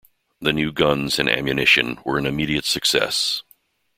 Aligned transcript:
The 0.39 0.51
new 0.51 0.71
guns 0.71 1.19
and 1.19 1.29
ammunition 1.29 1.99
were 2.03 2.17
an 2.17 2.25
immediate 2.25 2.65
success. 2.65 3.43